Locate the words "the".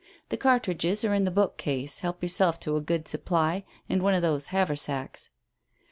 0.29-0.35, 1.25-1.29